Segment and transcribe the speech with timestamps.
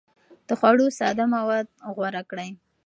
[0.47, 2.49] د خوړو ساده مواد غوره کړئ.